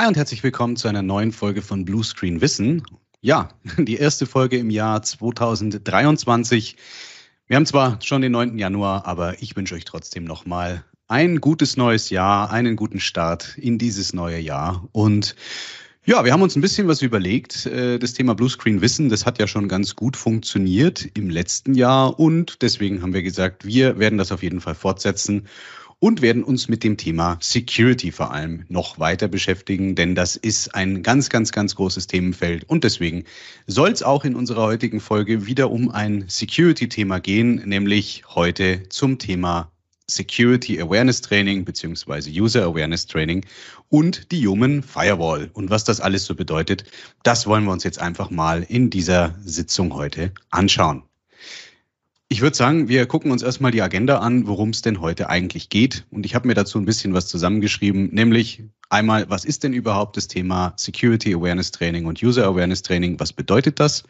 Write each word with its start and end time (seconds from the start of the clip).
Hi 0.00 0.06
und 0.06 0.16
herzlich 0.16 0.42
willkommen 0.42 0.76
zu 0.76 0.88
einer 0.88 1.02
neuen 1.02 1.30
Folge 1.30 1.60
von 1.60 1.84
Bluescreen 1.84 2.40
Wissen. 2.40 2.82
Ja, 3.20 3.50
die 3.76 3.96
erste 3.96 4.24
Folge 4.24 4.56
im 4.56 4.70
Jahr 4.70 5.02
2023. 5.02 6.78
Wir 7.46 7.56
haben 7.56 7.66
zwar 7.66 7.98
schon 8.02 8.22
den 8.22 8.32
9. 8.32 8.56
Januar, 8.56 9.04
aber 9.04 9.42
ich 9.42 9.56
wünsche 9.56 9.74
euch 9.74 9.84
trotzdem 9.84 10.24
nochmal 10.24 10.86
ein 11.06 11.42
gutes 11.42 11.76
neues 11.76 12.08
Jahr, 12.08 12.50
einen 12.50 12.76
guten 12.76 12.98
Start 12.98 13.58
in 13.58 13.76
dieses 13.76 14.14
neue 14.14 14.38
Jahr. 14.38 14.88
Und 14.92 15.36
ja, 16.06 16.24
wir 16.24 16.32
haben 16.32 16.40
uns 16.40 16.56
ein 16.56 16.62
bisschen 16.62 16.88
was 16.88 17.02
überlegt. 17.02 17.66
Äh, 17.66 17.98
das 17.98 18.14
Thema 18.14 18.34
Bluescreen 18.34 18.80
Wissen, 18.80 19.10
das 19.10 19.26
hat 19.26 19.38
ja 19.38 19.46
schon 19.46 19.68
ganz 19.68 19.96
gut 19.96 20.16
funktioniert 20.16 21.10
im 21.12 21.28
letzten 21.28 21.74
Jahr 21.74 22.18
und 22.18 22.62
deswegen 22.62 23.02
haben 23.02 23.12
wir 23.12 23.22
gesagt, 23.22 23.66
wir 23.66 23.98
werden 23.98 24.16
das 24.16 24.32
auf 24.32 24.42
jeden 24.42 24.62
Fall 24.62 24.74
fortsetzen 24.74 25.46
und 26.00 26.22
werden 26.22 26.42
uns 26.42 26.68
mit 26.68 26.82
dem 26.82 26.96
Thema 26.96 27.38
Security 27.40 28.10
vor 28.10 28.32
allem 28.32 28.64
noch 28.68 28.98
weiter 28.98 29.28
beschäftigen, 29.28 29.94
denn 29.94 30.14
das 30.14 30.34
ist 30.34 30.74
ein 30.74 31.02
ganz, 31.02 31.28
ganz, 31.28 31.52
ganz 31.52 31.76
großes 31.76 32.08
Themenfeld 32.08 32.64
und 32.64 32.82
deswegen 32.82 33.24
soll 33.66 33.90
es 33.90 34.02
auch 34.02 34.24
in 34.24 34.34
unserer 34.34 34.62
heutigen 34.62 34.98
Folge 34.98 35.46
wieder 35.46 35.70
um 35.70 35.90
ein 35.90 36.24
Security-Thema 36.26 37.20
gehen, 37.20 37.62
nämlich 37.66 38.24
heute 38.34 38.88
zum 38.88 39.18
Thema 39.18 39.70
Security 40.10 40.80
Awareness 40.80 41.20
Training 41.20 41.64
beziehungsweise 41.64 42.30
User 42.30 42.64
Awareness 42.64 43.06
Training 43.06 43.44
und 43.88 44.32
die 44.32 44.46
Human 44.46 44.82
Firewall. 44.82 45.50
Und 45.52 45.70
was 45.70 45.84
das 45.84 46.00
alles 46.00 46.24
so 46.24 46.34
bedeutet, 46.34 46.84
das 47.22 47.46
wollen 47.46 47.64
wir 47.64 47.72
uns 47.72 47.84
jetzt 47.84 48.00
einfach 48.00 48.30
mal 48.30 48.64
in 48.68 48.90
dieser 48.90 49.36
Sitzung 49.44 49.94
heute 49.94 50.32
anschauen. 50.50 51.04
Ich 52.32 52.42
würde 52.42 52.56
sagen, 52.56 52.88
wir 52.88 53.06
gucken 53.06 53.32
uns 53.32 53.42
erstmal 53.42 53.72
die 53.72 53.82
Agenda 53.82 54.20
an, 54.20 54.46
worum 54.46 54.70
es 54.70 54.82
denn 54.82 55.00
heute 55.00 55.28
eigentlich 55.28 55.68
geht. 55.68 56.06
Und 56.12 56.24
ich 56.24 56.36
habe 56.36 56.46
mir 56.46 56.54
dazu 56.54 56.78
ein 56.78 56.84
bisschen 56.84 57.12
was 57.12 57.26
zusammengeschrieben, 57.26 58.10
nämlich 58.14 58.62
einmal, 58.88 59.28
was 59.28 59.44
ist 59.44 59.64
denn 59.64 59.72
überhaupt 59.72 60.16
das 60.16 60.28
Thema 60.28 60.72
Security 60.76 61.34
Awareness 61.34 61.72
Training 61.72 62.06
und 62.06 62.22
User 62.22 62.46
Awareness 62.46 62.82
Training? 62.82 63.18
Was 63.18 63.32
bedeutet 63.32 63.80
das? 63.80 64.04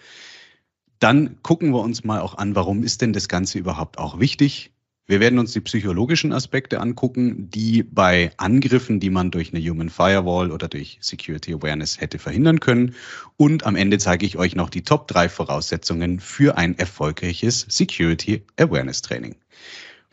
Dann 0.99 1.41
gucken 1.41 1.71
wir 1.71 1.81
uns 1.81 2.05
mal 2.05 2.21
auch 2.21 2.37
an, 2.37 2.55
warum 2.55 2.83
ist 2.83 3.01
denn 3.01 3.15
das 3.15 3.27
Ganze 3.27 3.59
überhaupt 3.59 3.97
auch 3.97 4.21
wichtig? 4.21 4.71
Wir 5.11 5.19
werden 5.19 5.41
uns 5.41 5.51
die 5.51 5.61
psychologischen 5.61 6.33
Aspekte 6.33 6.79
angucken, 6.79 7.51
die 7.51 7.83
bei 7.83 8.31
Angriffen, 8.37 9.01
die 9.01 9.11
man 9.11 9.33
durch 9.33 9.53
eine 9.53 9.61
Human 9.61 9.91
Firewall 9.91 10.53
oder 10.53 10.69
durch 10.69 10.99
Security 11.01 11.53
Awareness 11.53 12.01
hätte 12.01 12.21
verhindern 12.21 12.61
können. 12.61 12.95
Und 13.37 13.67
am 13.67 13.75
Ende 13.75 13.99
zeige 13.99 14.25
ich 14.25 14.37
euch 14.39 14.55
noch 14.55 14.71
die 14.71 14.83
Top 14.83 15.09
drei 15.09 15.29
Voraussetzungen 15.29 16.21
für 16.21 16.57
ein 16.57 16.79
erfolgreiches 16.79 17.67
Security 17.69 18.45
Awareness 18.57 19.03
Training. 19.03 19.35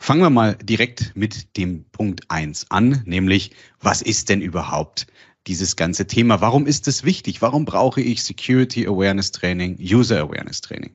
Fangen 0.00 0.22
wir 0.22 0.30
mal 0.30 0.56
direkt 0.56 1.12
mit 1.14 1.56
dem 1.56 1.84
Punkt 1.92 2.22
eins 2.26 2.66
an, 2.68 3.02
nämlich 3.04 3.52
was 3.80 4.02
ist 4.02 4.28
denn 4.28 4.40
überhaupt 4.40 5.06
dieses 5.46 5.76
ganze 5.76 6.08
Thema? 6.08 6.40
Warum 6.40 6.66
ist 6.66 6.88
es 6.88 7.04
wichtig? 7.04 7.40
Warum 7.40 7.66
brauche 7.66 8.00
ich 8.00 8.24
Security 8.24 8.88
Awareness 8.88 9.30
Training, 9.30 9.78
User 9.78 10.18
Awareness 10.18 10.60
Training? 10.60 10.90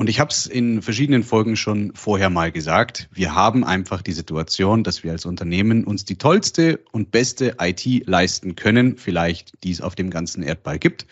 Und 0.00 0.08
ich 0.08 0.18
habe 0.18 0.30
es 0.30 0.46
in 0.46 0.80
verschiedenen 0.80 1.22
Folgen 1.22 1.56
schon 1.56 1.92
vorher 1.94 2.30
mal 2.30 2.50
gesagt. 2.50 3.10
Wir 3.12 3.34
haben 3.34 3.64
einfach 3.64 4.00
die 4.00 4.14
Situation, 4.14 4.82
dass 4.82 5.04
wir 5.04 5.12
als 5.12 5.26
Unternehmen 5.26 5.84
uns 5.84 6.06
die 6.06 6.16
tollste 6.16 6.80
und 6.90 7.10
beste 7.10 7.56
IT 7.60 7.84
leisten 8.06 8.56
können, 8.56 8.96
vielleicht 8.96 9.62
die 9.62 9.72
es 9.72 9.82
auf 9.82 9.96
dem 9.96 10.08
ganzen 10.08 10.42
Erdball 10.42 10.78
gibt. 10.78 11.06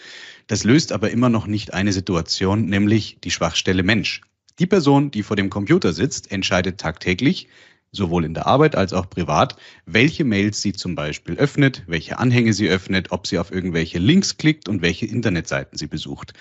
Das 0.46 0.64
löst 0.64 0.92
aber 0.92 1.10
immer 1.10 1.28
noch 1.28 1.46
nicht 1.46 1.74
eine 1.74 1.92
Situation, 1.92 2.64
nämlich 2.64 3.18
die 3.22 3.30
Schwachstelle 3.30 3.82
Mensch. 3.82 4.22
Die 4.58 4.66
Person, 4.66 5.10
die 5.10 5.22
vor 5.22 5.36
dem 5.36 5.50
Computer 5.50 5.92
sitzt, 5.92 6.32
entscheidet 6.32 6.80
tagtäglich, 6.80 7.48
sowohl 7.92 8.24
in 8.24 8.34
der 8.34 8.46
Arbeit 8.46 8.76
als 8.76 8.92
auch 8.92 9.08
privat, 9.08 9.56
welche 9.86 10.24
Mails 10.24 10.60
sie 10.60 10.72
zum 10.72 10.94
Beispiel 10.94 11.36
öffnet, 11.36 11.84
welche 11.86 12.18
Anhänge 12.18 12.52
sie 12.52 12.68
öffnet, 12.68 13.10
ob 13.10 13.26
sie 13.26 13.38
auf 13.38 13.50
irgendwelche 13.50 13.98
Links 13.98 14.36
klickt 14.36 14.68
und 14.68 14.82
welche 14.82 15.06
Internetseiten 15.06 15.78
sie 15.78 15.86
besucht. 15.86 16.34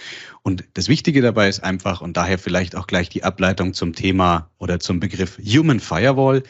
Und 0.44 0.66
das 0.74 0.90
Wichtige 0.90 1.22
dabei 1.22 1.48
ist 1.48 1.64
einfach, 1.64 2.02
und 2.02 2.18
daher 2.18 2.38
vielleicht 2.38 2.76
auch 2.76 2.88
gleich 2.88 3.10
die 3.10 3.24
Ableitung 3.24 3.74
zum 3.74 3.94
Thema 3.94 4.52
oder 4.58 4.80
zum 4.80 5.00
Begriff 5.00 5.38
Human 5.38 5.80
Firewall, 5.80 6.44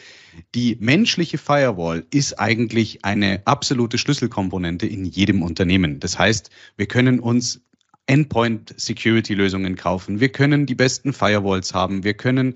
die 0.54 0.76
menschliche 0.80 1.38
Firewall 1.38 2.04
ist 2.10 2.38
eigentlich 2.38 3.04
eine 3.04 3.42
absolute 3.44 3.98
Schlüsselkomponente 3.98 4.86
in 4.86 5.04
jedem 5.04 5.42
Unternehmen. 5.42 6.00
Das 6.00 6.18
heißt, 6.18 6.50
wir 6.76 6.86
können 6.86 7.20
uns 7.20 7.60
Endpoint-Security-Lösungen 8.06 9.76
kaufen. 9.76 10.20
Wir 10.20 10.30
können 10.30 10.66
die 10.66 10.74
besten 10.74 11.12
Firewalls 11.12 11.74
haben. 11.74 12.04
Wir 12.04 12.14
können 12.14 12.54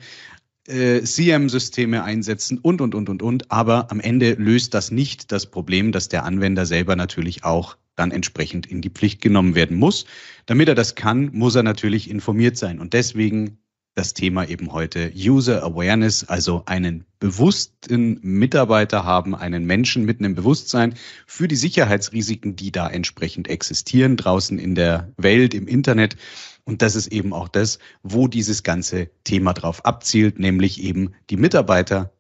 äh, 0.67 1.03
CM-Systeme 1.03 2.05
einsetzen 2.05 2.59
und, 2.59 2.81
und, 2.81 2.95
und, 2.95 3.09
und, 3.09 3.23
und. 3.23 3.51
Aber 3.51 3.91
am 3.91 4.01
Ende 4.01 4.35
löst 4.35 4.75
das 4.75 4.91
nicht 4.91 5.33
das 5.33 5.47
Problem, 5.51 5.93
dass 5.93 6.09
der 6.09 6.25
Anwender 6.25 6.67
selber 6.67 6.97
natürlich 6.97 7.45
auch 7.45 7.77
dann 7.97 8.11
entsprechend 8.11 8.67
in 8.67 8.81
die 8.81 8.91
Pflicht 8.91 9.21
genommen 9.21 9.55
werden 9.55 9.77
muss. 9.77 10.07
Damit 10.47 10.69
er 10.69 10.75
das 10.75 10.95
kann, 10.95 11.31
muss 11.33 11.55
er 11.55 11.63
natürlich 11.63 12.09
informiert 12.11 12.57
sein. 12.57 12.81
Und 12.81 12.95
deswegen 12.95 13.59
das 13.95 14.15
Thema 14.15 14.49
eben 14.49 14.73
heute 14.73 15.13
User 15.15 15.63
Awareness, 15.63 16.25
also 16.25 16.63
einen 16.65 17.05
bewussten 17.19 18.19
Mitarbeiter 18.23 19.05
haben, 19.05 19.35
einen 19.35 19.67
Menschen 19.67 20.05
mit 20.05 20.21
einem 20.21 20.35
Bewusstsein 20.35 20.95
für 21.27 21.47
die 21.47 21.57
Sicherheitsrisiken, 21.57 22.57
die 22.57 22.73
da 22.73 22.89
entsprechend 22.89 23.49
existieren 23.49 24.17
draußen 24.17 24.59
in 24.59 24.75
der 24.75 25.13
Welt, 25.19 25.53
im 25.53 25.69
Internet. 25.69 26.17
Und 26.65 26.81
das 26.81 26.95
ist 26.95 27.09
eben 27.09 27.33
auch 27.35 27.49
das, 27.49 27.79
wo 28.03 28.29
dieses 28.29 28.63
ganze 28.63 29.11
Thema 29.25 29.53
drauf 29.53 29.85
abzielt, 29.85 30.39
nämlich 30.39 30.83
eben 30.83 31.13
die 31.29 31.37
Mitarbeiter 31.37 32.13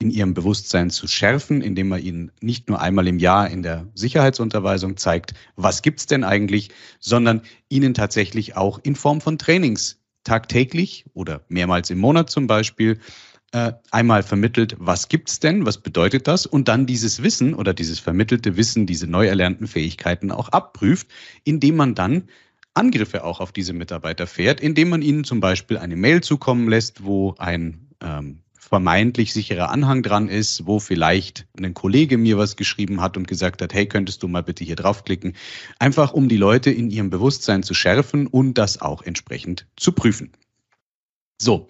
in 0.00 0.10
ihrem 0.10 0.32
Bewusstsein 0.34 0.90
zu 0.90 1.06
schärfen, 1.06 1.60
indem 1.60 1.88
man 1.88 2.02
ihnen 2.02 2.32
nicht 2.40 2.68
nur 2.68 2.80
einmal 2.80 3.06
im 3.06 3.18
Jahr 3.18 3.50
in 3.50 3.62
der 3.62 3.86
Sicherheitsunterweisung 3.94 4.96
zeigt, 4.96 5.34
was 5.56 5.82
gibt's 5.82 6.06
denn 6.06 6.24
eigentlich, 6.24 6.70
sondern 6.98 7.42
ihnen 7.68 7.92
tatsächlich 7.92 8.56
auch 8.56 8.80
in 8.82 8.96
Form 8.96 9.20
von 9.20 9.36
Trainings 9.36 9.99
tagtäglich 10.24 11.04
oder 11.14 11.42
mehrmals 11.48 11.90
im 11.90 11.98
Monat 11.98 12.30
zum 12.30 12.46
Beispiel 12.46 12.98
äh, 13.52 13.72
einmal 13.90 14.22
vermittelt, 14.22 14.76
was 14.78 15.08
gibt's 15.08 15.40
denn, 15.40 15.66
was 15.66 15.78
bedeutet 15.78 16.28
das? 16.28 16.46
Und 16.46 16.68
dann 16.68 16.86
dieses 16.86 17.22
Wissen 17.22 17.54
oder 17.54 17.74
dieses 17.74 17.98
vermittelte 17.98 18.56
Wissen, 18.56 18.86
diese 18.86 19.06
neu 19.06 19.26
erlernten 19.26 19.66
Fähigkeiten 19.66 20.30
auch 20.30 20.50
abprüft, 20.50 21.08
indem 21.44 21.76
man 21.76 21.94
dann 21.94 22.28
Angriffe 22.74 23.24
auch 23.24 23.40
auf 23.40 23.50
diese 23.50 23.72
Mitarbeiter 23.72 24.26
fährt, 24.26 24.60
indem 24.60 24.90
man 24.90 25.02
ihnen 25.02 25.24
zum 25.24 25.40
Beispiel 25.40 25.78
eine 25.78 25.96
Mail 25.96 26.22
zukommen 26.22 26.68
lässt, 26.68 27.02
wo 27.04 27.34
ein 27.38 27.88
ähm, 28.00 28.42
vermeintlich 28.70 29.32
sicherer 29.32 29.70
Anhang 29.70 30.02
dran 30.02 30.28
ist, 30.28 30.64
wo 30.64 30.78
vielleicht 30.78 31.46
ein 31.58 31.74
Kollege 31.74 32.16
mir 32.16 32.38
was 32.38 32.56
geschrieben 32.56 33.00
hat 33.00 33.16
und 33.16 33.26
gesagt 33.26 33.62
hat, 33.62 33.74
hey, 33.74 33.86
könntest 33.86 34.22
du 34.22 34.28
mal 34.28 34.44
bitte 34.44 34.64
hier 34.64 34.76
draufklicken, 34.76 35.34
einfach 35.80 36.12
um 36.12 36.28
die 36.28 36.36
Leute 36.36 36.70
in 36.70 36.88
ihrem 36.88 37.10
Bewusstsein 37.10 37.64
zu 37.64 37.74
schärfen 37.74 38.28
und 38.28 38.54
das 38.54 38.80
auch 38.80 39.02
entsprechend 39.02 39.66
zu 39.76 39.90
prüfen. 39.90 40.30
So, 41.42 41.66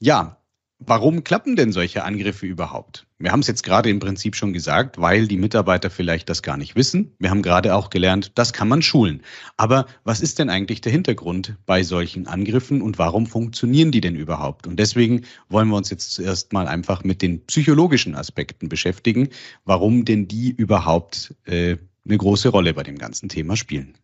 ja, 0.00 0.41
Warum 0.84 1.22
klappen 1.22 1.54
denn 1.54 1.70
solche 1.70 2.02
Angriffe 2.02 2.44
überhaupt? 2.44 3.06
Wir 3.18 3.30
haben 3.30 3.38
es 3.38 3.46
jetzt 3.46 3.62
gerade 3.62 3.88
im 3.88 4.00
Prinzip 4.00 4.34
schon 4.34 4.52
gesagt, 4.52 4.98
weil 4.98 5.28
die 5.28 5.36
Mitarbeiter 5.36 5.90
vielleicht 5.90 6.28
das 6.28 6.42
gar 6.42 6.56
nicht 6.56 6.74
wissen. 6.74 7.14
Wir 7.20 7.30
haben 7.30 7.42
gerade 7.42 7.76
auch 7.76 7.88
gelernt, 7.88 8.32
das 8.34 8.52
kann 8.52 8.66
man 8.66 8.82
schulen. 8.82 9.22
Aber 9.56 9.86
was 10.02 10.20
ist 10.20 10.40
denn 10.40 10.50
eigentlich 10.50 10.80
der 10.80 10.90
Hintergrund 10.90 11.56
bei 11.66 11.84
solchen 11.84 12.26
Angriffen 12.26 12.82
und 12.82 12.98
warum 12.98 13.26
funktionieren 13.26 13.92
die 13.92 14.00
denn 14.00 14.16
überhaupt? 14.16 14.66
Und 14.66 14.76
deswegen 14.76 15.22
wollen 15.48 15.68
wir 15.68 15.76
uns 15.76 15.90
jetzt 15.90 16.14
zuerst 16.14 16.52
mal 16.52 16.66
einfach 16.66 17.04
mit 17.04 17.22
den 17.22 17.46
psychologischen 17.46 18.16
Aspekten 18.16 18.68
beschäftigen, 18.68 19.28
warum 19.64 20.04
denn 20.04 20.26
die 20.26 20.50
überhaupt 20.50 21.36
äh, 21.44 21.76
eine 22.04 22.18
große 22.18 22.48
Rolle 22.48 22.74
bei 22.74 22.82
dem 22.82 22.98
ganzen 22.98 23.28
Thema 23.28 23.56
spielen. 23.56 23.94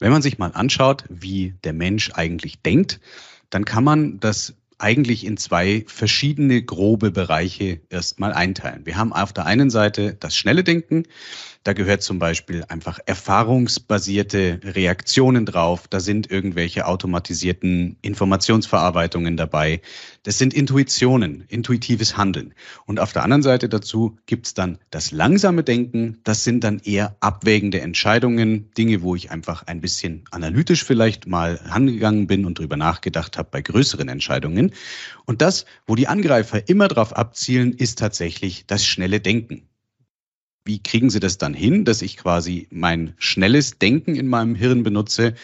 Wenn 0.00 0.10
man 0.10 0.22
sich 0.22 0.38
mal 0.38 0.50
anschaut, 0.52 1.04
wie 1.08 1.54
der 1.62 1.74
Mensch 1.74 2.10
eigentlich 2.14 2.60
denkt, 2.62 2.98
dann 3.50 3.64
kann 3.64 3.84
man 3.84 4.20
das 4.20 4.54
eigentlich 4.80 5.24
in 5.24 5.36
zwei 5.36 5.84
verschiedene 5.86 6.62
grobe 6.62 7.10
Bereiche 7.10 7.80
erstmal 7.90 8.32
einteilen. 8.32 8.86
Wir 8.86 8.96
haben 8.96 9.12
auf 9.12 9.32
der 9.32 9.46
einen 9.46 9.70
Seite 9.70 10.16
das 10.18 10.36
schnelle 10.36 10.64
Denken. 10.64 11.04
Da 11.62 11.74
gehört 11.74 12.02
zum 12.02 12.18
Beispiel 12.18 12.64
einfach 12.68 13.00
erfahrungsbasierte 13.04 14.60
Reaktionen 14.64 15.44
drauf. 15.44 15.88
Da 15.88 16.00
sind 16.00 16.30
irgendwelche 16.30 16.86
automatisierten 16.86 17.96
Informationsverarbeitungen 18.00 19.36
dabei. 19.36 19.82
Das 20.22 20.38
sind 20.38 20.54
Intuitionen, 20.54 21.44
intuitives 21.48 22.16
Handeln. 22.16 22.54
Und 22.86 22.98
auf 22.98 23.12
der 23.12 23.24
anderen 23.24 23.42
Seite 23.42 23.68
dazu 23.68 24.16
gibt's 24.24 24.54
dann 24.54 24.78
das 24.90 25.12
langsame 25.12 25.62
Denken. 25.62 26.20
Das 26.24 26.44
sind 26.44 26.64
dann 26.64 26.78
eher 26.78 27.16
abwägende 27.20 27.82
Entscheidungen, 27.82 28.70
Dinge, 28.72 29.02
wo 29.02 29.14
ich 29.14 29.30
einfach 29.30 29.66
ein 29.66 29.82
bisschen 29.82 30.24
analytisch 30.30 30.82
vielleicht 30.82 31.26
mal 31.26 31.60
angegangen 31.68 32.26
bin 32.26 32.46
und 32.46 32.58
drüber 32.58 32.78
nachgedacht 32.78 33.36
habe 33.36 33.50
bei 33.52 33.60
größeren 33.60 34.08
Entscheidungen. 34.08 34.72
Und 35.26 35.42
das, 35.42 35.66
wo 35.86 35.94
die 35.94 36.08
Angreifer 36.08 36.66
immer 36.70 36.88
darauf 36.88 37.14
abzielen, 37.14 37.74
ist 37.74 37.98
tatsächlich 37.98 38.64
das 38.66 38.86
schnelle 38.86 39.20
Denken. 39.20 39.69
Wie 40.64 40.82
kriegen 40.82 41.10
Sie 41.10 41.20
das 41.20 41.38
dann 41.38 41.54
hin, 41.54 41.84
dass 41.84 42.02
ich 42.02 42.16
quasi 42.16 42.68
mein 42.70 43.14
schnelles 43.18 43.78
Denken 43.78 44.14
in 44.14 44.28
meinem 44.28 44.54
Hirn 44.54 44.82
benutze, 44.82 45.34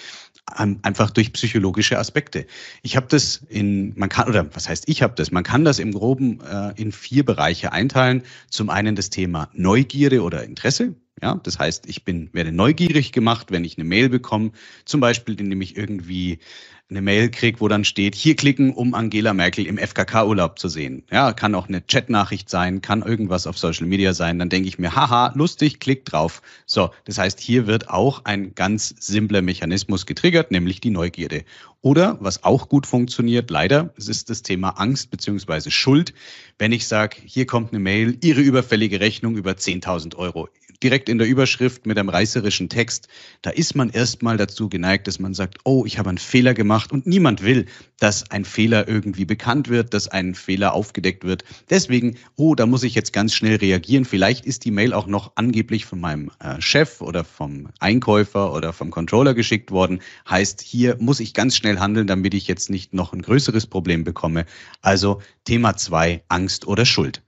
einfach 0.46 1.10
durch 1.10 1.32
psychologische 1.32 1.98
Aspekte. 1.98 2.46
Ich 2.82 2.96
habe 2.96 3.06
das 3.08 3.42
in, 3.48 3.92
man 3.96 4.08
kann, 4.08 4.28
oder 4.28 4.54
was 4.54 4.68
heißt 4.68 4.84
ich 4.86 5.02
habe 5.02 5.14
das, 5.16 5.32
man 5.32 5.42
kann 5.42 5.64
das 5.64 5.78
im 5.78 5.92
groben 5.92 6.40
äh, 6.40 6.72
in 6.76 6.92
vier 6.92 7.24
Bereiche 7.24 7.72
einteilen. 7.72 8.22
Zum 8.48 8.70
einen 8.70 8.94
das 8.94 9.10
Thema 9.10 9.48
Neugierde 9.54 10.22
oder 10.22 10.44
Interesse, 10.44 10.94
Ja, 11.22 11.40
das 11.42 11.58
heißt, 11.58 11.86
ich 11.86 12.04
bin, 12.04 12.28
werde 12.34 12.52
neugierig 12.52 13.10
gemacht, 13.10 13.50
wenn 13.50 13.64
ich 13.64 13.78
eine 13.78 13.88
Mail 13.88 14.10
bekomme, 14.10 14.52
zum 14.84 15.00
Beispiel, 15.00 15.40
indem 15.40 15.62
ich 15.62 15.74
irgendwie 15.76 16.40
eine 16.88 17.02
Mail 17.02 17.30
kriege, 17.30 17.60
wo 17.60 17.68
dann 17.68 17.84
steht, 17.84 18.14
hier 18.14 18.36
klicken, 18.36 18.72
um 18.72 18.94
Angela 18.94 19.34
Merkel 19.34 19.66
im 19.66 19.76
FKK-Urlaub 19.76 20.58
zu 20.58 20.68
sehen. 20.68 21.02
Ja, 21.10 21.32
kann 21.32 21.54
auch 21.54 21.68
eine 21.68 21.80
Chatnachricht 21.80 22.48
sein, 22.48 22.80
kann 22.80 23.02
irgendwas 23.02 23.46
auf 23.46 23.58
Social 23.58 23.86
Media 23.86 24.14
sein. 24.14 24.38
Dann 24.38 24.50
denke 24.50 24.68
ich 24.68 24.78
mir, 24.78 24.94
haha, 24.94 25.32
lustig, 25.34 25.80
klick 25.80 26.04
drauf. 26.04 26.42
So, 26.64 26.90
das 27.04 27.18
heißt, 27.18 27.40
hier 27.40 27.66
wird 27.66 27.88
auch 27.88 28.24
ein 28.24 28.54
ganz 28.54 28.94
simpler 29.00 29.42
Mechanismus 29.42 30.06
getriggert, 30.06 30.52
nämlich 30.52 30.80
die 30.80 30.90
Neugierde. 30.90 31.44
Oder, 31.80 32.18
was 32.20 32.44
auch 32.44 32.68
gut 32.68 32.86
funktioniert, 32.86 33.50
leider, 33.50 33.92
es 33.96 34.08
ist 34.08 34.30
das 34.30 34.42
Thema 34.42 34.70
Angst 34.70 35.10
beziehungsweise 35.10 35.70
Schuld. 35.70 36.14
Wenn 36.58 36.72
ich 36.72 36.86
sage, 36.86 37.16
hier 37.24 37.46
kommt 37.46 37.72
eine 37.72 37.80
Mail, 37.80 38.16
Ihre 38.22 38.42
überfällige 38.42 39.00
Rechnung 39.00 39.36
über 39.36 39.52
10.000 39.52 40.16
Euro 40.16 40.48
direkt 40.82 41.08
in 41.08 41.19
der 41.19 41.26
Überschrift 41.26 41.87
mit 41.87 41.99
einem 41.99 42.08
reißerischen 42.08 42.69
Text, 42.69 43.08
da 43.43 43.50
ist 43.50 43.75
man 43.75 43.90
erstmal 43.90 44.37
dazu 44.37 44.69
geneigt, 44.69 45.06
dass 45.06 45.19
man 45.19 45.34
sagt, 45.34 45.58
oh, 45.64 45.84
ich 45.87 45.99
habe 45.99 46.08
einen 46.08 46.19
Fehler 46.19 46.55
gemacht 46.55 46.93
und 46.93 47.06
niemand 47.06 47.43
will, 47.43 47.67
dass 47.99 48.31
ein 48.31 48.44
Fehler 48.44 48.88
irgendwie 48.88 49.25
bekannt 49.25 49.69
wird, 49.69 49.94
dass 49.94 50.08
ein 50.08 50.34
Fehler 50.34 50.75
aufgedeckt 50.75 51.25
wird. 51.25 51.44
Deswegen, 51.70 52.17
oh, 52.37 52.55
da 52.55 52.67
muss 52.67 52.82
ich 52.82 52.94
jetzt 52.94 53.12
ganz 53.12 53.34
schnell 53.34 53.56
reagieren. 53.56 54.05
Vielleicht 54.05 54.44
ist 54.44 54.64
die 54.64 54.70
Mail 54.70 54.93
auch 54.93 55.06
noch 55.06 55.32
angeblich 55.37 55.87
von 55.87 56.00
meinem 56.00 56.31
äh, 56.40 56.61
Chef 56.61 57.00
oder 57.00 57.25
vom 57.25 57.69
Einkäufer 57.81 58.52
oder 58.52 58.73
vom 58.73 58.90
Controller 58.90 59.34
geschickt 59.34 59.70
worden. 59.70 60.00
Heißt, 60.28 60.61
hier 60.61 60.96
muss 61.00 61.20
ich 61.20 61.34
ganz 61.34 61.56
schnell 61.56 61.78
handeln, 61.78 62.06
damit 62.06 62.34
ich 62.34 62.46
jetzt 62.46 62.70
nicht 62.70 62.93
noch 62.93 63.12
ein 63.12 63.23
größeres 63.23 63.67
Problem 63.67 64.05
bekomme. 64.05 64.44
Also 64.82 65.20
Thema 65.44 65.76
zwei, 65.76 66.23
Angst 66.28 66.67
oder 66.67 66.84
Schuld. 66.84 67.23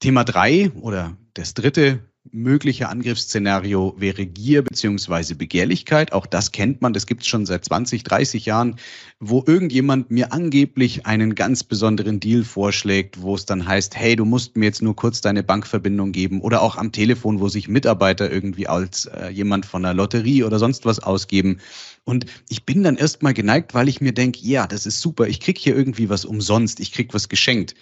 Thema 0.00 0.24
drei 0.24 0.70
oder 0.80 1.16
das 1.34 1.54
dritte 1.54 2.00
mögliche 2.32 2.88
Angriffsszenario 2.88 3.94
wäre 3.96 4.26
Gier 4.26 4.62
beziehungsweise 4.62 5.34
Begehrlichkeit. 5.34 6.12
Auch 6.12 6.26
das 6.26 6.52
kennt 6.52 6.82
man, 6.82 6.92
das 6.92 7.06
gibt 7.06 7.22
es 7.22 7.28
schon 7.28 7.46
seit 7.46 7.64
20, 7.64 8.04
30 8.04 8.46
Jahren, 8.46 8.76
wo 9.18 9.42
irgendjemand 9.46 10.10
mir 10.10 10.32
angeblich 10.32 11.06
einen 11.06 11.34
ganz 11.34 11.64
besonderen 11.64 12.20
Deal 12.20 12.44
vorschlägt, 12.44 13.22
wo 13.22 13.34
es 13.34 13.46
dann 13.46 13.66
heißt, 13.66 13.96
hey, 13.96 14.16
du 14.16 14.24
musst 14.24 14.56
mir 14.56 14.66
jetzt 14.66 14.82
nur 14.82 14.94
kurz 14.94 15.20
deine 15.20 15.42
Bankverbindung 15.42 16.12
geben 16.12 16.40
oder 16.40 16.62
auch 16.62 16.76
am 16.76 16.92
Telefon, 16.92 17.40
wo 17.40 17.48
sich 17.48 17.68
Mitarbeiter 17.68 18.30
irgendwie 18.30 18.68
als 18.68 19.06
äh, 19.06 19.28
jemand 19.28 19.64
von 19.64 19.82
der 19.82 19.94
Lotterie 19.94 20.44
oder 20.44 20.58
sonst 20.58 20.84
was 20.84 21.00
ausgeben. 21.00 21.58
Und 22.04 22.26
ich 22.48 22.64
bin 22.64 22.82
dann 22.82 22.96
erstmal 22.96 23.34
geneigt, 23.34 23.74
weil 23.74 23.88
ich 23.88 24.00
mir 24.00 24.12
denke, 24.12 24.40
ja, 24.42 24.66
das 24.66 24.84
ist 24.86 25.00
super, 25.00 25.26
ich 25.26 25.40
krieg 25.40 25.58
hier 25.58 25.74
irgendwie 25.74 26.10
was 26.10 26.24
umsonst, 26.24 26.80
ich 26.80 26.92
krieg 26.92 27.14
was 27.14 27.28
geschenkt. 27.28 27.74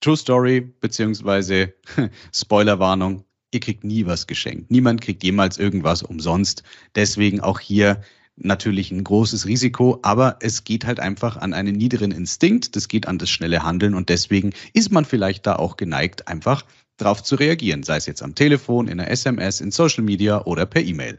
True 0.00 0.16
Story, 0.16 0.60
beziehungsweise 0.60 1.72
Spoilerwarnung, 2.32 3.24
ihr 3.54 3.60
kriegt 3.60 3.84
nie 3.84 4.06
was 4.06 4.26
geschenkt. 4.26 4.70
Niemand 4.70 5.00
kriegt 5.00 5.22
jemals 5.22 5.58
irgendwas 5.58 6.02
umsonst. 6.02 6.62
Deswegen 6.94 7.40
auch 7.40 7.60
hier 7.60 8.02
natürlich 8.36 8.90
ein 8.90 9.04
großes 9.04 9.46
Risiko, 9.46 10.00
aber 10.02 10.38
es 10.40 10.64
geht 10.64 10.84
halt 10.84 11.00
einfach 11.00 11.36
an 11.36 11.54
einen 11.54 11.76
niederen 11.76 12.10
Instinkt, 12.10 12.74
das 12.74 12.88
geht 12.88 13.06
an 13.06 13.18
das 13.18 13.30
schnelle 13.30 13.62
Handeln 13.62 13.94
und 13.94 14.08
deswegen 14.08 14.52
ist 14.72 14.90
man 14.90 15.04
vielleicht 15.04 15.46
da 15.46 15.56
auch 15.56 15.76
geneigt, 15.76 16.26
einfach 16.26 16.64
drauf 16.96 17.22
zu 17.22 17.36
reagieren, 17.36 17.82
sei 17.82 17.96
es 17.96 18.06
jetzt 18.06 18.22
am 18.22 18.34
Telefon, 18.34 18.88
in 18.88 18.98
der 18.98 19.10
SMS, 19.10 19.60
in 19.60 19.70
Social 19.70 20.04
Media 20.04 20.44
oder 20.44 20.66
per 20.66 20.82
E-Mail. 20.82 21.18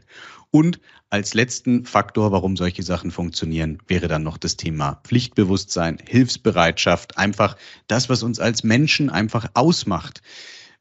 Und 0.50 0.80
als 1.10 1.34
letzten 1.34 1.84
Faktor, 1.84 2.32
warum 2.32 2.56
solche 2.56 2.82
Sachen 2.82 3.10
funktionieren, 3.10 3.78
wäre 3.86 4.08
dann 4.08 4.22
noch 4.22 4.38
das 4.38 4.56
Thema 4.56 5.00
Pflichtbewusstsein, 5.04 5.98
Hilfsbereitschaft, 6.06 7.18
einfach 7.18 7.56
das, 7.86 8.08
was 8.08 8.22
uns 8.22 8.40
als 8.40 8.64
Menschen 8.64 9.10
einfach 9.10 9.46
ausmacht. 9.54 10.22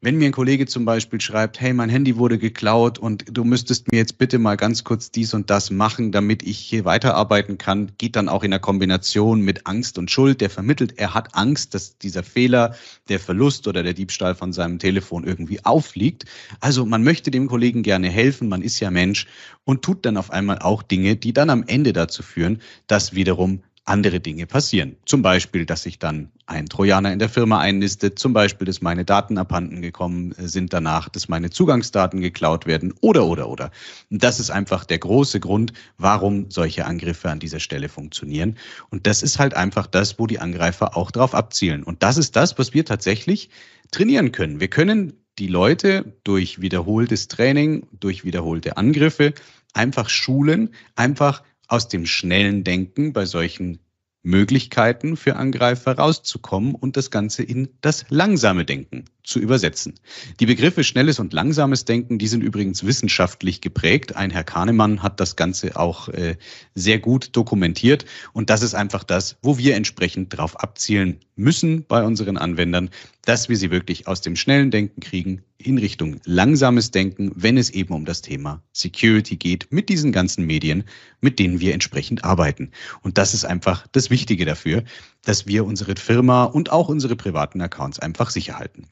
Wenn 0.06 0.18
mir 0.18 0.28
ein 0.28 0.34
Kollege 0.34 0.68
zum 0.68 0.86
Beispiel 0.86 1.20
schreibt, 1.20 1.60
hey, 1.60 1.74
mein 1.74 1.90
Handy 1.90 2.16
wurde 2.16 2.38
geklaut 2.38 3.00
und 3.00 3.26
du 3.28 3.44
müsstest 3.44 3.92
mir 3.92 3.98
jetzt 3.98 4.20
bitte 4.20 4.38
mal 4.38 4.56
ganz 4.56 4.84
kurz 4.84 5.10
dies 5.10 5.34
und 5.34 5.50
das 5.50 5.72
machen, 5.72 6.12
damit 6.12 6.44
ich 6.44 6.60
hier 6.60 6.86
weiterarbeiten 6.86 7.58
kann, 7.58 7.92
geht 7.98 8.16
dann 8.16 8.30
auch 8.30 8.44
in 8.44 8.52
der 8.52 8.60
Kombination 8.60 9.42
mit 9.42 9.66
Angst 9.66 9.98
und 9.98 10.12
Schuld. 10.12 10.42
Der 10.42 10.52
vermittelt, 10.52 11.00
er 11.00 11.16
hat 11.16 11.34
Angst, 11.34 11.74
dass 11.74 11.98
dieser 11.98 12.22
Fehler, 12.22 12.76
der 13.10 13.20
Verlust 13.20 13.68
oder 13.68 13.82
der 13.82 13.96
Diebstahl 13.96 14.36
von 14.36 14.54
seinem 14.54 14.78
Telefon 14.78 15.24
irgendwie 15.24 15.66
auffliegt. 15.66 16.26
Also 16.60 16.86
man 16.86 17.04
möchte 17.04 17.32
dem 17.32 17.48
Kollegen 17.48 17.82
gerne 17.82 18.08
helfen, 18.08 18.48
man 18.48 18.62
ist 18.62 18.80
ja 18.80 18.92
Mensch 18.92 19.26
und 19.64 19.82
tut 19.82 20.06
dann 20.06 20.18
auf 20.18 20.30
einmal 20.30 20.60
auch 20.60 20.84
Dinge, 20.84 21.16
die 21.16 21.34
dann 21.34 21.50
am 21.50 21.64
Ende 21.66 21.94
dazu 21.94 22.22
führen, 22.22 22.62
dass 22.86 23.16
wiederum 23.16 23.64
andere 23.86 24.20
Dinge 24.20 24.46
passieren. 24.46 24.98
Zum 25.06 25.24
Beispiel, 25.24 25.66
dass 25.66 25.82
sich 25.82 25.98
dann 25.98 26.32
ein 26.48 26.68
Trojaner 26.68 27.12
in 27.12 27.20
der 27.20 27.30
Firma 27.30 27.60
einnistet, 27.60 28.20
zum 28.20 28.34
Beispiel, 28.34 28.66
dass 28.66 28.82
meine 28.82 29.04
Daten 29.04 29.38
abhanden 29.38 29.82
gekommen 29.82 30.34
äh, 30.34 30.48
sind 30.48 30.74
danach, 30.74 31.10
dass 31.10 31.28
meine 31.28 31.50
Zugangsdaten 31.50 32.22
geklaut 32.22 32.66
werden 32.66 32.94
oder, 33.02 33.26
oder, 33.26 33.50
oder. 33.50 33.72
Und 34.12 34.24
das 34.24 34.40
ist 34.40 34.52
einfach 34.52 34.86
der 34.86 35.00
große 35.00 35.40
Grund, 35.40 35.74
warum 35.98 36.52
solche 36.52 36.86
Angriffe 36.86 37.30
an 37.30 37.40
dieser 37.40 37.60
Stelle 37.60 37.90
funktionieren. 37.90 38.58
Und 38.90 39.08
das 39.08 39.24
ist 39.24 39.40
halt 39.40 39.56
einfach 39.56 39.88
das, 39.88 40.20
wo 40.20 40.28
die 40.28 40.40
Angreifer 40.40 40.96
auch 40.96 41.12
drauf 41.12 41.34
abzielen. 41.34 41.84
Und 41.84 42.04
das 42.04 42.18
ist 42.18 42.36
das, 42.36 42.58
was 42.60 42.74
wir 42.74 42.86
tatsächlich 42.86 43.50
trainieren 43.92 44.32
können. 44.32 44.60
Wir 44.60 44.68
können 44.68 45.14
die 45.40 45.48
Leute 45.48 46.14
durch 46.24 46.62
wiederholtes 46.62 47.28
Training, 47.28 47.88
durch 48.00 48.24
wiederholte 48.24 48.78
Angriffe 48.78 49.34
einfach 49.74 50.10
schulen, 50.10 50.70
einfach 50.96 51.44
aus 51.68 51.88
dem 51.88 52.06
schnellen 52.06 52.64
Denken 52.64 53.14
bei 53.14 53.26
solchen 53.26 53.80
Möglichkeiten 54.26 55.16
für 55.16 55.36
Angreifer 55.36 55.98
rauszukommen 55.98 56.76
und 56.76 56.98
das 56.98 57.12
Ganze 57.12 57.44
in 57.44 57.70
das 57.82 58.06
langsame 58.10 58.66
Denken 58.66 59.06
zu 59.26 59.40
übersetzen. 59.40 59.96
Die 60.40 60.46
Begriffe 60.46 60.84
schnelles 60.84 61.20
und 61.20 61.34
langsames 61.34 61.86
Denken, 61.86 62.20
die 62.20 62.28
sind 62.28 62.44
übrigens 62.44 62.86
wissenschaftlich 62.86 63.60
geprägt. 63.60 64.16
Ein 64.16 64.30
Herr 64.30 64.44
Kahnemann 64.44 65.02
hat 65.02 65.20
das 65.20 65.36
Ganze 65.36 65.76
auch 65.76 66.10
äh, 66.10 66.38
sehr 66.76 67.00
gut 67.00 67.36
dokumentiert 67.36 68.06
und 68.34 68.50
das 68.50 68.62
ist 68.62 68.76
einfach 68.76 69.04
das, 69.04 69.38
wo 69.42 69.58
wir 69.58 69.76
entsprechend 69.76 70.34
darauf 70.34 70.60
abzielen 70.60 71.20
müssen 71.36 71.86
bei 71.86 72.04
unseren 72.04 72.38
Anwendern, 72.38 72.90
dass 73.24 73.50
wir 73.50 73.58
sie 73.58 73.72
wirklich 73.72 74.08
aus 74.08 74.22
dem 74.22 74.36
schnellen 74.36 74.72
Denken 74.72 75.02
kriegen 75.02 75.42
in 75.58 75.78
Richtung 75.78 76.22
langsames 76.26 76.92
Denken, 76.92 77.32
wenn 77.36 77.58
es 77.58 77.72
eben 77.72 77.94
um 77.94 78.06
das 78.06 78.22
Thema 78.22 78.62
Security 78.72 79.36
geht, 79.36 79.72
mit 79.72 79.90
diesen 79.90 80.12
ganzen 80.12 80.46
Medien, 80.46 80.84
mit 81.22 81.40
denen 81.40 81.60
wir 81.60 81.74
entsprechend 81.74 82.24
arbeiten. 82.24 82.72
Und 83.02 83.18
das 83.18 83.34
ist 83.34 83.46
einfach 83.46 83.88
das 83.92 84.10
Wichtige 84.10 84.46
dafür, 84.46 84.84
dass 85.24 85.48
wir 85.48 85.66
unsere 85.66 85.96
Firma 85.96 86.44
und 86.44 86.72
auch 86.72 86.90
unsere 86.90 87.16
privaten 87.16 87.62
Accounts 87.62 88.00
einfach 88.00 88.30
sicher 88.30 88.60
halten. 88.60 88.88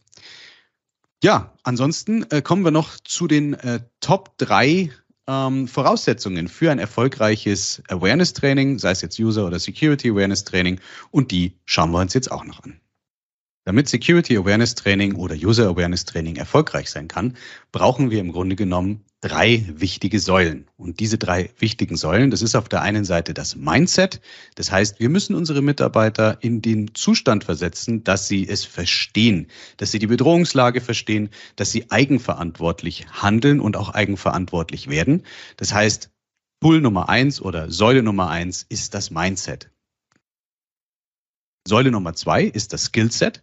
Ja, 1.24 1.54
ansonsten 1.64 2.30
äh, 2.32 2.42
kommen 2.42 2.66
wir 2.66 2.72
noch 2.72 3.00
zu 3.00 3.28
den 3.28 3.54
äh, 3.54 3.80
Top 4.02 4.38
drei 4.38 4.92
ähm, 5.26 5.70
Voraussetzungen 5.70 6.50
für 6.50 6.70
ein 6.70 6.80
erfolgreiches 6.80 7.82
Awareness-Training, 7.88 8.78
sei 8.78 8.92
es 8.92 9.02
jetzt 9.02 9.18
User- 9.20 9.48
oder 9.48 9.58
Security-Awareness-Training. 9.58 10.82
Und 11.12 11.32
die 11.32 11.58
schauen 11.64 11.92
wir 11.92 12.02
uns 12.02 12.14
jetzt 12.14 12.30
auch 12.30 12.44
noch 12.44 12.62
an. 12.64 12.78
Damit 13.64 13.88
Security 13.88 14.36
Awareness 14.36 14.76
Training 14.76 15.16
oder 15.16 15.36
User 15.36 15.70
Awareness 15.70 16.04
Training 16.04 16.36
erfolgreich 16.36 16.90
sein 16.90 17.08
kann, 17.08 17.38
brauchen 17.72 18.12
wir 18.12 18.20
im 18.20 18.34
Grunde 18.34 18.58
genommen 18.58 19.06
drei 19.24 19.64
wichtige 19.70 20.20
Säulen. 20.20 20.68
Und 20.76 21.00
diese 21.00 21.18
drei 21.18 21.50
wichtigen 21.58 21.96
Säulen, 21.96 22.30
das 22.30 22.42
ist 22.42 22.56
auf 22.56 22.68
der 22.68 22.82
einen 22.82 23.06
Seite 23.06 23.34
das 23.34 23.56
Mindset. 23.56 24.20
Das 24.56 24.70
heißt, 24.70 25.00
wir 25.00 25.08
müssen 25.08 25.34
unsere 25.34 25.62
Mitarbeiter 25.62 26.40
in 26.42 26.62
den 26.62 26.94
Zustand 26.94 27.46
versetzen, 27.46 28.04
dass 28.04 28.28
sie 28.28 28.46
es 28.50 28.66
verstehen, 28.66 29.48
dass 29.78 29.92
sie 29.92 30.00
die 30.00 30.08
Bedrohungslage 30.08 30.82
verstehen, 30.82 31.30
dass 31.56 31.72
sie 31.72 31.90
eigenverantwortlich 31.90 33.06
handeln 33.14 33.62
und 33.62 33.78
auch 33.78 33.94
eigenverantwortlich 33.94 34.90
werden. 34.90 35.24
Das 35.56 35.74
heißt, 35.74 36.12
Pull 36.60 36.82
Nummer 36.82 37.08
eins 37.08 37.42
oder 37.42 37.72
Säule 37.72 38.04
Nummer 38.04 38.30
eins 38.30 38.66
ist 38.68 38.94
das 38.94 39.10
Mindset. 39.10 39.72
Säule 41.66 41.92
Nummer 41.92 42.14
zwei 42.14 42.44
ist 42.44 42.74
das 42.74 42.86
Skillset. 42.86 43.42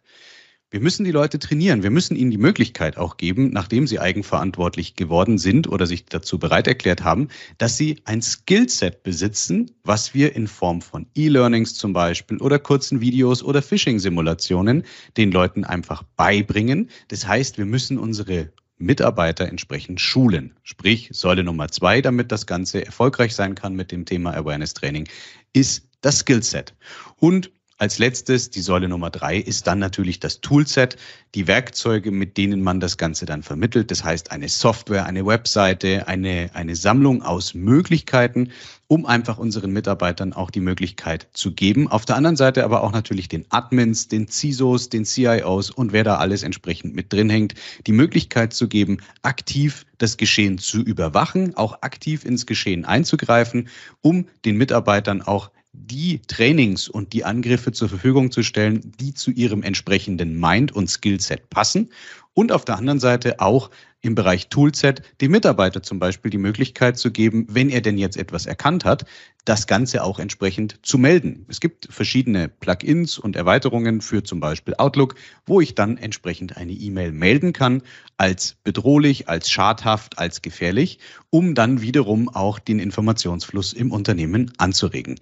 Wir 0.72 0.78
müssen 0.78 1.04
die 1.04 1.10
Leute 1.10 1.40
trainieren. 1.40 1.82
Wir 1.82 1.90
müssen 1.90 2.14
ihnen 2.14 2.30
die 2.30 2.38
Möglichkeit 2.38 2.96
auch 2.96 3.16
geben, 3.16 3.50
nachdem 3.50 3.88
sie 3.88 3.98
eigenverantwortlich 3.98 4.94
geworden 4.94 5.36
sind 5.36 5.66
oder 5.66 5.84
sich 5.84 6.04
dazu 6.04 6.38
bereit 6.38 6.68
erklärt 6.68 7.02
haben, 7.02 7.26
dass 7.58 7.76
sie 7.76 8.00
ein 8.04 8.22
Skillset 8.22 9.02
besitzen, 9.02 9.72
was 9.82 10.14
wir 10.14 10.36
in 10.36 10.46
Form 10.46 10.80
von 10.80 11.06
E-Learnings 11.16 11.74
zum 11.74 11.92
Beispiel 11.92 12.36
oder 12.36 12.60
kurzen 12.60 13.00
Videos 13.00 13.42
oder 13.42 13.62
Phishing-Simulationen 13.62 14.84
den 15.16 15.32
Leuten 15.32 15.64
einfach 15.64 16.04
beibringen. 16.14 16.88
Das 17.08 17.26
heißt, 17.26 17.58
wir 17.58 17.66
müssen 17.66 17.98
unsere 17.98 18.52
Mitarbeiter 18.78 19.48
entsprechend 19.48 20.00
schulen. 20.00 20.54
Sprich, 20.62 21.08
Säule 21.12 21.42
Nummer 21.42 21.66
zwei, 21.68 22.00
damit 22.00 22.30
das 22.30 22.46
Ganze 22.46 22.86
erfolgreich 22.86 23.34
sein 23.34 23.56
kann 23.56 23.74
mit 23.74 23.90
dem 23.90 24.04
Thema 24.04 24.34
Awareness 24.34 24.74
Training, 24.74 25.08
ist 25.52 25.88
das 26.00 26.20
Skillset. 26.20 26.76
Und 27.16 27.50
als 27.80 27.99
letztes, 27.99 28.50
die 28.50 28.60
Säule 28.60 28.88
Nummer 28.88 29.08
drei, 29.08 29.38
ist 29.38 29.66
dann 29.66 29.78
natürlich 29.78 30.20
das 30.20 30.42
Toolset, 30.42 30.99
die 31.34 31.46
Werkzeuge, 31.46 32.10
mit 32.10 32.37
denen 32.37 32.60
man 32.62 32.78
das 32.78 32.99
Ganze 32.99 33.25
dann 33.25 33.42
vermittelt. 33.42 33.90
Das 33.90 34.04
heißt, 34.04 34.32
eine 34.32 34.50
Software, 34.50 35.06
eine 35.06 35.25
Webseite, 35.25 36.06
eine, 36.06 36.50
eine 36.52 36.76
Sammlung 36.76 37.22
aus 37.22 37.54
Möglichkeiten, 37.54 38.50
um 38.87 39.06
einfach 39.06 39.38
unseren 39.38 39.72
Mitarbeitern 39.72 40.34
auch 40.34 40.50
die 40.50 40.60
Möglichkeit 40.60 41.28
zu 41.32 41.52
geben. 41.52 41.88
Auf 41.88 42.04
der 42.04 42.16
anderen 42.16 42.37
Seite 42.37 42.64
aber 42.64 42.82
auch 42.82 42.92
natürlich 42.92 43.28
den 43.28 43.46
Admins, 43.49 44.08
den 44.08 44.28
CISOs, 44.28 44.90
den 44.90 45.06
CIOs 45.06 45.70
und 45.70 45.94
wer 45.94 46.04
da 46.04 46.16
alles 46.16 46.42
entsprechend 46.42 46.94
mit 46.94 47.10
drin 47.10 47.30
hängt, 47.30 47.54
die 47.87 47.92
Möglichkeit 47.92 48.52
zu 48.52 48.68
geben, 48.68 48.99
aktiv 49.22 49.87
das 49.96 50.18
Geschehen 50.18 50.58
zu 50.58 50.82
überwachen, 50.82 51.56
auch 51.56 51.80
aktiv 51.80 52.26
ins 52.26 52.44
Geschehen 52.44 52.84
einzugreifen, 52.84 53.68
um 54.02 54.26
den 54.44 54.58
Mitarbeitern 54.58 55.22
auch 55.22 55.50
die 55.72 56.20
Trainings 56.26 56.88
und 56.88 57.12
die 57.12 57.24
Angriffe 57.24 57.72
zur 57.72 57.88
Verfügung 57.88 58.30
zu 58.30 58.42
stellen, 58.42 58.92
die 59.00 59.14
zu 59.14 59.30
ihrem 59.30 59.62
entsprechenden 59.62 60.38
Mind- 60.38 60.72
und 60.72 60.88
Skillset 60.88 61.48
passen. 61.50 61.90
Und 62.34 62.52
auf 62.52 62.64
der 62.64 62.76
anderen 62.76 63.00
Seite 63.00 63.40
auch 63.40 63.70
im 64.02 64.14
Bereich 64.14 64.48
Toolset 64.48 65.02
dem 65.20 65.32
Mitarbeiter 65.32 65.82
zum 65.82 65.98
Beispiel 65.98 66.30
die 66.30 66.38
Möglichkeit 66.38 66.96
zu 66.96 67.10
geben, 67.10 67.46
wenn 67.50 67.68
er 67.68 67.82
denn 67.82 67.98
jetzt 67.98 68.16
etwas 68.16 68.46
erkannt 68.46 68.84
hat, 68.84 69.04
das 69.44 69.66
Ganze 69.66 70.02
auch 70.02 70.18
entsprechend 70.18 70.78
zu 70.82 70.96
melden. 70.96 71.44
Es 71.48 71.60
gibt 71.60 71.88
verschiedene 71.90 72.48
Plugins 72.48 73.18
und 73.18 73.36
Erweiterungen 73.36 74.00
für 74.00 74.22
zum 74.22 74.40
Beispiel 74.40 74.74
Outlook, 74.78 75.16
wo 75.44 75.60
ich 75.60 75.74
dann 75.74 75.98
entsprechend 75.98 76.56
eine 76.56 76.72
E-Mail 76.72 77.12
melden 77.12 77.52
kann 77.52 77.82
als 78.16 78.56
bedrohlich, 78.64 79.28
als 79.28 79.50
schadhaft, 79.50 80.18
als 80.18 80.40
gefährlich, 80.40 80.98
um 81.30 81.54
dann 81.54 81.82
wiederum 81.82 82.28
auch 82.28 82.58
den 82.58 82.78
Informationsfluss 82.78 83.72
im 83.72 83.92
Unternehmen 83.92 84.52
anzuregen. 84.56 85.18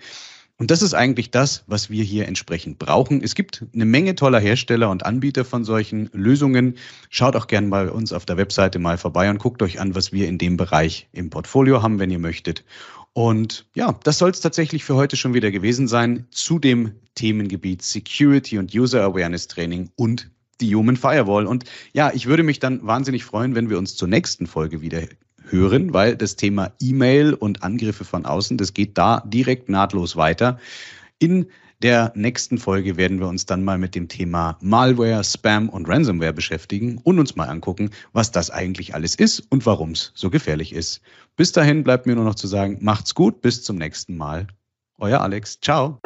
Und 0.60 0.72
das 0.72 0.82
ist 0.82 0.92
eigentlich 0.92 1.30
das, 1.30 1.62
was 1.68 1.88
wir 1.88 2.02
hier 2.02 2.26
entsprechend 2.26 2.80
brauchen. 2.80 3.22
Es 3.22 3.36
gibt 3.36 3.64
eine 3.72 3.84
Menge 3.84 4.16
toller 4.16 4.40
Hersteller 4.40 4.90
und 4.90 5.06
Anbieter 5.06 5.44
von 5.44 5.64
solchen 5.64 6.10
Lösungen. 6.12 6.74
Schaut 7.10 7.36
auch 7.36 7.46
gerne 7.46 7.68
bei 7.68 7.88
uns 7.88 8.12
auf 8.12 8.26
der 8.26 8.36
Webseite 8.36 8.80
mal 8.80 8.98
vorbei 8.98 9.30
und 9.30 9.38
guckt 9.38 9.62
euch 9.62 9.78
an, 9.78 9.94
was 9.94 10.10
wir 10.12 10.26
in 10.26 10.36
dem 10.36 10.56
Bereich 10.56 11.08
im 11.12 11.30
Portfolio 11.30 11.80
haben, 11.80 12.00
wenn 12.00 12.10
ihr 12.10 12.18
möchtet. 12.18 12.64
Und 13.12 13.66
ja, 13.74 13.98
das 14.02 14.18
soll 14.18 14.30
es 14.30 14.40
tatsächlich 14.40 14.82
für 14.82 14.96
heute 14.96 15.16
schon 15.16 15.32
wieder 15.32 15.52
gewesen 15.52 15.86
sein 15.86 16.26
zu 16.32 16.58
dem 16.58 16.92
Themengebiet 17.14 17.82
Security 17.82 18.58
und 18.58 18.74
User 18.74 19.04
Awareness 19.04 19.46
Training 19.46 19.90
und 19.94 20.28
die 20.60 20.74
Human 20.74 20.96
Firewall. 20.96 21.46
Und 21.46 21.64
ja, 21.92 22.10
ich 22.12 22.26
würde 22.26 22.42
mich 22.42 22.58
dann 22.58 22.84
wahnsinnig 22.84 23.24
freuen, 23.24 23.54
wenn 23.54 23.70
wir 23.70 23.78
uns 23.78 23.94
zur 23.94 24.08
nächsten 24.08 24.48
Folge 24.48 24.80
wieder 24.80 25.02
hören, 25.50 25.92
weil 25.94 26.16
das 26.16 26.36
Thema 26.36 26.72
E-Mail 26.80 27.34
und 27.34 27.62
Angriffe 27.62 28.04
von 28.04 28.24
außen, 28.24 28.56
das 28.56 28.74
geht 28.74 28.96
da 28.98 29.22
direkt 29.26 29.68
nahtlos 29.68 30.16
weiter. 30.16 30.58
In 31.18 31.46
der 31.82 32.12
nächsten 32.16 32.58
Folge 32.58 32.96
werden 32.96 33.20
wir 33.20 33.28
uns 33.28 33.46
dann 33.46 33.62
mal 33.62 33.78
mit 33.78 33.94
dem 33.94 34.08
Thema 34.08 34.58
Malware, 34.60 35.22
Spam 35.22 35.68
und 35.68 35.88
Ransomware 35.88 36.32
beschäftigen 36.32 36.98
und 37.04 37.18
uns 37.18 37.36
mal 37.36 37.48
angucken, 37.48 37.90
was 38.12 38.32
das 38.32 38.50
eigentlich 38.50 38.94
alles 38.94 39.14
ist 39.14 39.40
und 39.50 39.64
warum 39.64 39.92
es 39.92 40.12
so 40.14 40.30
gefährlich 40.30 40.72
ist. 40.72 41.00
Bis 41.36 41.52
dahin 41.52 41.84
bleibt 41.84 42.06
mir 42.06 42.16
nur 42.16 42.24
noch 42.24 42.34
zu 42.34 42.48
sagen, 42.48 42.78
macht's 42.80 43.14
gut, 43.14 43.42
bis 43.42 43.62
zum 43.62 43.76
nächsten 43.76 44.16
Mal. 44.16 44.48
Euer 44.98 45.20
Alex. 45.20 45.60
Ciao. 45.60 46.00